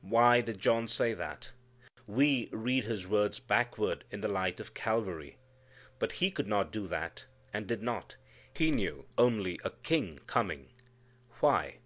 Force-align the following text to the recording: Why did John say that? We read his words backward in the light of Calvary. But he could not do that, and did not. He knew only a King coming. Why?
Why 0.00 0.40
did 0.40 0.60
John 0.60 0.88
say 0.88 1.12
that? 1.12 1.50
We 2.06 2.48
read 2.52 2.84
his 2.84 3.06
words 3.06 3.38
backward 3.38 4.04
in 4.10 4.22
the 4.22 4.28
light 4.28 4.58
of 4.58 4.72
Calvary. 4.72 5.36
But 5.98 6.12
he 6.12 6.30
could 6.30 6.48
not 6.48 6.72
do 6.72 6.86
that, 6.86 7.26
and 7.52 7.66
did 7.66 7.82
not. 7.82 8.16
He 8.54 8.70
knew 8.70 9.04
only 9.18 9.60
a 9.62 9.68
King 9.68 10.20
coming. 10.26 10.72
Why? 11.40 11.80